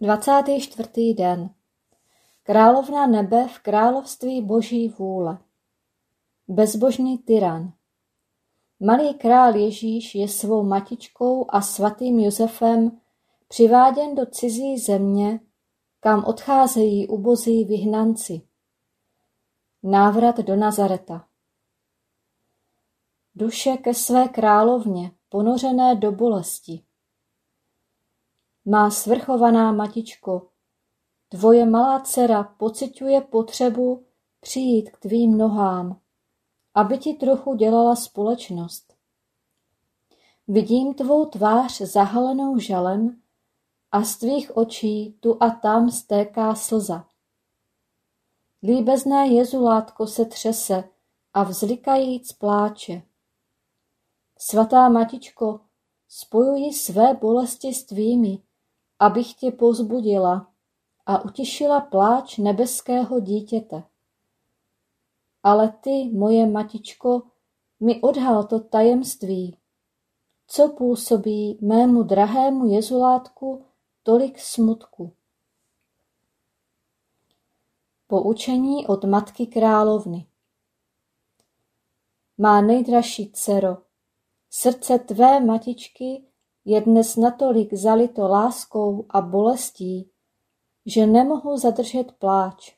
[0.00, 1.50] Dvacátý čtvrtý den.
[2.42, 5.38] Královna nebe v království boží vůle.
[6.48, 7.72] Bezbožný tyran.
[8.80, 13.00] Malý král Ježíš je svou matičkou a svatým Josefem
[13.48, 15.40] přiváděn do cizí země,
[16.00, 18.42] kam odcházejí ubozí vyhnanci.
[19.82, 21.26] Návrat do Nazareta.
[23.34, 26.87] Duše ke své královně, ponořené do bolesti.
[28.70, 30.48] Má svrchovaná matičko,
[31.28, 34.06] tvoje malá dcera pociťuje potřebu
[34.40, 36.00] přijít k tvým nohám,
[36.74, 38.94] aby ti trochu dělala společnost.
[40.48, 43.22] Vidím tvou tvář zahalenou žalem
[43.92, 47.08] a z tvých očí tu a tam stéká slza.
[48.62, 50.84] Líbezné jezulátko se třese
[51.34, 53.02] a vzlikajíc pláče.
[54.38, 55.60] Svatá matičko,
[56.08, 58.42] spojuji své bolesti s tvými,
[58.98, 60.50] abych tě pozbudila
[61.06, 63.82] a utišila pláč nebeského dítěte.
[65.42, 67.22] Ale ty, moje matičko,
[67.80, 69.56] mi odhal to tajemství,
[70.46, 73.64] co působí mému drahému jezulátku
[74.02, 75.12] tolik smutku.
[78.06, 80.26] Poučení od matky královny
[82.38, 83.76] Má nejdražší dcero,
[84.50, 86.27] srdce tvé matičky
[86.68, 90.10] je dnes natolik zalito láskou a bolestí,
[90.86, 92.76] že nemohu zadržet pláč.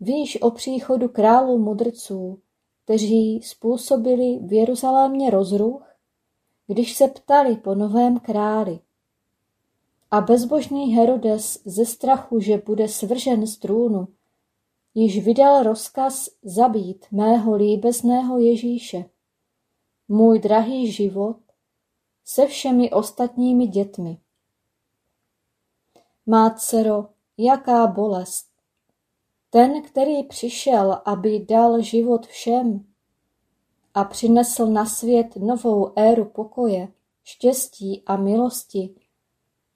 [0.00, 2.40] Víš o příchodu králů mudrců,
[2.84, 5.96] kteří způsobili v Jeruzalémě rozruch,
[6.66, 8.80] když se ptali po novém králi.
[10.10, 14.08] A bezbožný Herodes ze strachu, že bude svržen z trůnu,
[14.94, 19.04] již vydal rozkaz zabít mého líbezného Ježíše.
[20.08, 21.45] můj drahý život
[22.28, 24.18] se všemi ostatními dětmi.
[26.26, 27.06] Má dcero,
[27.38, 28.46] jaká bolest.
[29.50, 32.86] Ten, který přišel, aby dal život všem
[33.94, 36.88] a přinesl na svět novou éru pokoje,
[37.24, 38.94] štěstí a milosti,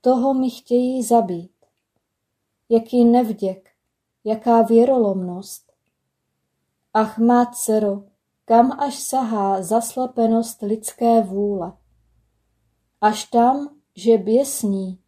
[0.00, 1.52] toho mi chtějí zabít.
[2.68, 3.70] Jaký nevděk,
[4.24, 5.72] jaká věrolomnost.
[6.94, 8.02] Ach má dcero,
[8.44, 11.79] kam až sahá zaslepenost lidské vůle.
[13.00, 14.98] Až tam, že běsní,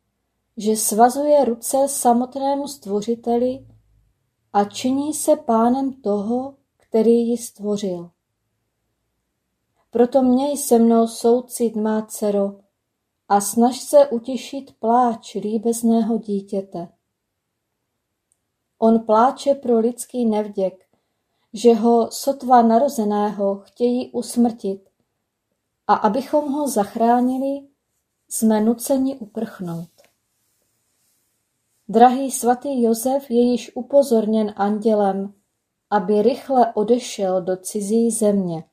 [0.56, 3.66] že svazuje ruce samotnému stvořiteli
[4.52, 8.10] a činí se pánem toho, který ji stvořil.
[9.90, 12.60] Proto měj se mnou soucit, má dcero,
[13.28, 16.88] a snaž se utišit pláč líbezného dítěte.
[18.78, 20.86] On pláče pro lidský nevděk,
[21.52, 24.90] že ho sotva narozeného chtějí usmrtit
[25.86, 27.71] a abychom ho zachránili,
[28.32, 29.88] jsme nuceni uprchnout.
[31.88, 35.34] Drahý svatý Josef je již upozorněn andělem,
[35.90, 38.64] aby rychle odešel do cizí země.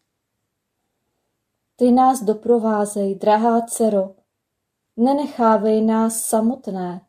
[1.75, 4.15] Ty nás doprovázej, drahá dcero,
[4.97, 7.01] nenechávej nás samotné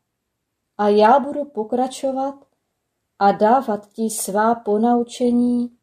[0.78, 2.34] a já budu pokračovat
[3.18, 5.76] a dávat ti svá ponaučení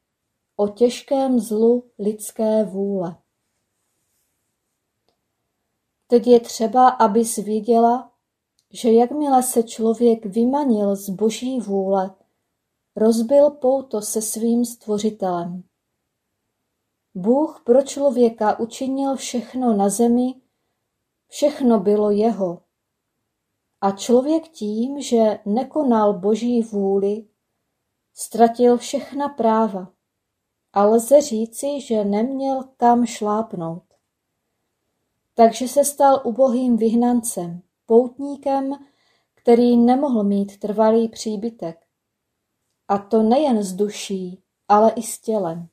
[0.56, 3.16] o těžkém zlu lidské vůle.
[6.08, 8.12] Teď je třeba, abys věděla,
[8.74, 12.16] že jakmile se člověk vymanil z boží vůle,
[12.96, 15.64] rozbil pouto se svým stvořitelem.
[17.16, 20.42] Bůh pro člověka učinil všechno na zemi,
[21.28, 22.62] všechno bylo jeho.
[23.82, 27.28] A člověk tím, že nekonal boží vůli,
[28.14, 29.94] ztratil všechna práva
[30.74, 33.87] a lze říci, že neměl kam šlápnout.
[35.40, 38.74] Takže se stal ubohým vyhnancem, poutníkem,
[39.36, 41.86] který nemohl mít trvalý příbytek.
[42.88, 45.68] A to nejen z duší, ale i s tělem.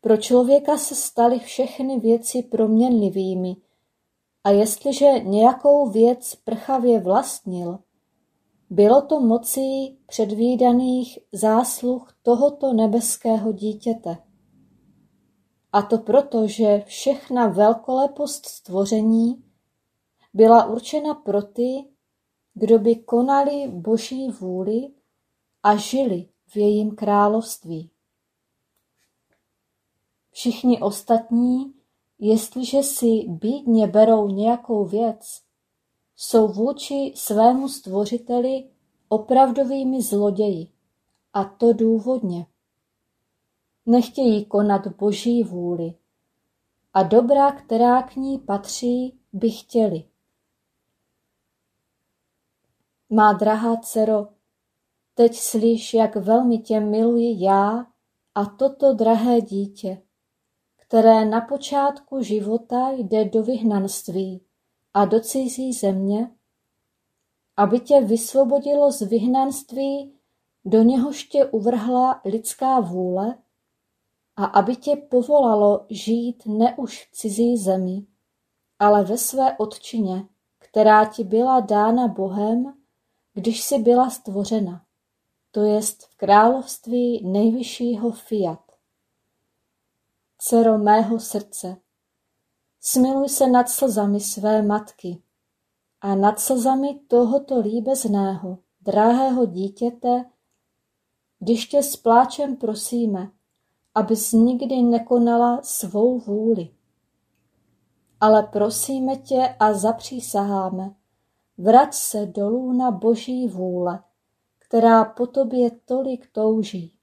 [0.00, 3.56] Pro člověka se staly všechny věci proměnlivými
[4.44, 7.78] a jestliže nějakou věc prchavě vlastnil,
[8.70, 14.29] bylo to mocí předvídaných zásluh tohoto nebeského dítěte.
[15.72, 19.44] A to proto, že všechna velkolepost stvoření
[20.34, 21.84] byla určena pro ty,
[22.54, 24.88] kdo by konali boží vůli
[25.62, 27.90] a žili v jejím království.
[30.30, 31.74] Všichni ostatní,
[32.18, 35.42] jestliže si bídně berou nějakou věc,
[36.16, 38.70] jsou vůči svému stvořiteli
[39.08, 40.68] opravdovými zloději,
[41.32, 42.46] a to důvodně.
[43.90, 45.94] Nechtějí konat boží vůli
[46.94, 50.04] a dobra, která k ní patří, by chtěli.
[53.10, 54.28] Má drahá dcero,
[55.14, 57.86] teď slyš, jak velmi tě miluji já
[58.34, 60.02] a toto drahé dítě,
[60.76, 64.44] které na počátku života jde do vyhnanství
[64.94, 66.30] a do cizí země,
[67.56, 70.14] aby tě vysvobodilo z vyhnanství,
[70.64, 73.38] do něhož tě uvrhla lidská vůle,
[74.40, 78.06] a aby tě povolalo žít ne už v cizí zemi,
[78.78, 80.28] ale ve své otčině,
[80.58, 82.74] která ti byla dána Bohem,
[83.34, 84.84] když jsi byla stvořena,
[85.50, 88.72] to jest v království nejvyššího fiat.
[90.38, 91.76] Dcero mého srdce,
[92.80, 95.22] smiluj se nad slzami své matky
[96.00, 100.24] a nad slzami tohoto líbezného, drahého dítěte,
[101.38, 103.30] když tě s pláčem prosíme,
[103.94, 106.70] abys nikdy nekonala svou vůli.
[108.20, 110.94] Ale prosíme tě a zapřísaháme,
[111.58, 114.02] vrať se dolů na boží vůle,
[114.58, 116.96] která po tobě tolik touží.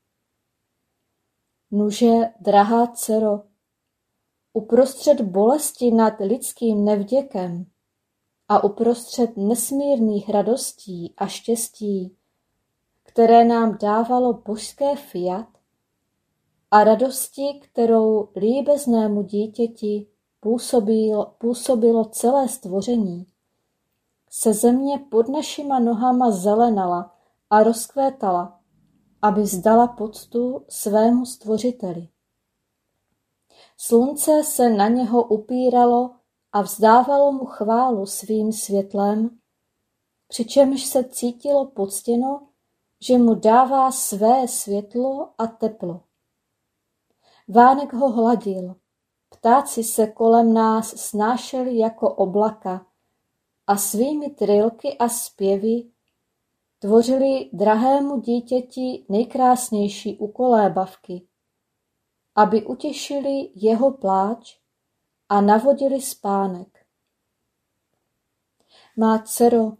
[1.71, 3.41] Nuže, drahá dcero,
[4.53, 7.65] uprostřed bolesti nad lidským nevděkem
[8.49, 12.17] a uprostřed nesmírných radostí a štěstí,
[13.03, 15.56] které nám dávalo božské fiat,
[16.71, 20.07] a radosti, kterou líbeznému dítěti
[20.39, 23.27] působilo, působilo celé stvoření,
[24.29, 27.15] se země pod našima nohama zelenala
[27.49, 28.59] a rozkvétala,
[29.21, 32.07] aby vzdala poctu svému stvořiteli.
[33.77, 36.15] Slunce se na něho upíralo
[36.51, 39.29] a vzdávalo mu chválu svým světlem,
[40.27, 42.47] přičemž se cítilo poctěno,
[43.01, 46.06] že mu dává své světlo a teplo.
[47.49, 48.75] Vánek ho hladil,
[49.29, 52.85] ptáci se kolem nás snášeli jako oblaka
[53.67, 55.91] a svými trilky a zpěvy
[56.79, 61.27] tvořili drahému dítěti nejkrásnější ukolébavky,
[62.35, 64.59] aby utěšili jeho pláč
[65.29, 66.85] a navodili spánek.
[68.97, 69.71] Má dcero,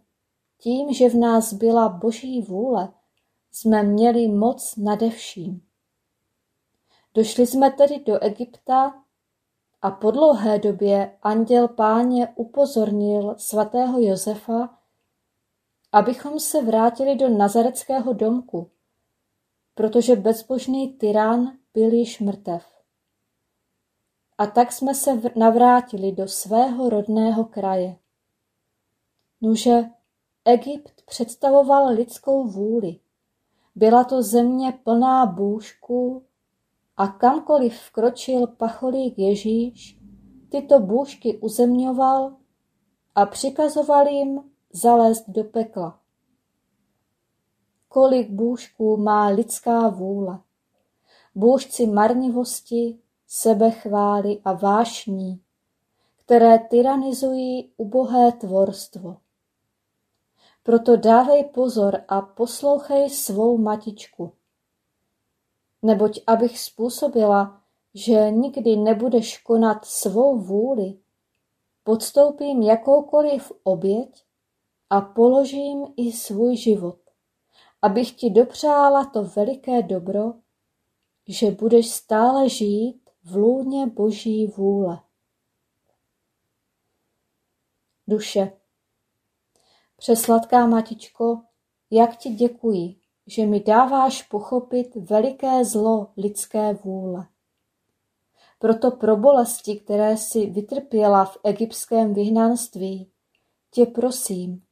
[0.58, 2.92] tím, že v nás byla boží vůle,
[3.52, 5.67] jsme měli moc nade vším.
[7.14, 9.04] Došli jsme tedy do Egypta
[9.82, 14.78] a po dlouhé době anděl páně upozornil svatého Josefa,
[15.92, 18.70] abychom se vrátili do nazareckého domku,
[19.74, 22.66] protože bezbožný tyran byl již mrtev.
[24.38, 27.96] A tak jsme se navrátili do svého rodného kraje.
[29.40, 29.84] Nuže,
[30.44, 33.00] Egypt představoval lidskou vůli.
[33.74, 36.24] Byla to země plná bůžků
[36.98, 39.98] a kamkoliv vkročil pacholík Ježíš,
[40.48, 42.36] tyto bůžky uzemňoval
[43.14, 44.40] a přikazoval jim
[44.72, 46.00] zalézt do pekla.
[47.88, 50.40] Kolik bůžků má lidská vůle.
[51.34, 55.40] Bůžci marnivosti, sebechvály a vášní,
[56.16, 59.16] které tyranizují ubohé tvorstvo.
[60.62, 64.32] Proto dávej pozor a poslouchej svou matičku.
[65.82, 67.62] Neboť abych způsobila,
[67.94, 70.98] že nikdy nebudeš konat svou vůli,
[71.84, 74.24] podstoupím jakoukoliv oběť
[74.90, 76.98] a položím i svůj život,
[77.82, 80.34] abych ti dopřála to veliké dobro,
[81.28, 85.00] že budeš stále žít v lůně boží vůle.
[88.08, 88.52] Duše.
[89.96, 91.42] Přesladká matičko,
[91.90, 92.96] jak ti děkuji,
[93.28, 97.26] že mi dáváš pochopit veliké zlo lidské vůle.
[98.58, 103.10] Proto pro bolesti, které si vytrpěla v egyptském vyhnanství,
[103.70, 104.62] tě prosím,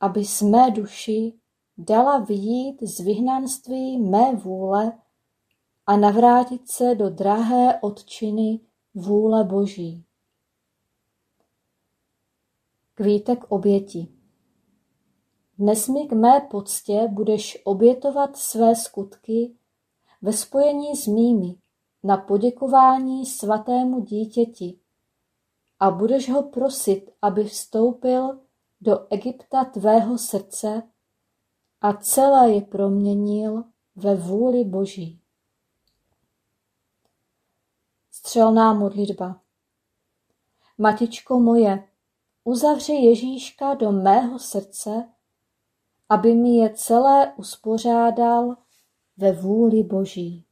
[0.00, 1.32] aby s mé duši
[1.78, 4.92] dala vyjít z vyhnanství mé vůle
[5.86, 8.60] a navrátit se do drahé odčiny
[8.94, 10.04] vůle Boží.
[12.94, 14.15] Kvítek oběti
[15.58, 19.56] Dnes mi k mé poctě budeš obětovat své skutky
[20.22, 21.54] ve spojení s mými
[22.02, 24.80] na poděkování svatému dítěti
[25.80, 28.40] a budeš ho prosit, aby vstoupil
[28.80, 30.82] do Egypta tvého srdce
[31.80, 33.64] a celé je proměnil
[33.96, 35.20] ve vůli Boží.
[38.10, 39.40] Střelná modlitba
[40.78, 41.88] Matičko moje,
[42.44, 45.08] uzavři Ježíška do mého srdce,
[46.08, 48.56] aby mi je celé uspořádal
[49.16, 50.44] ve vůli Boží.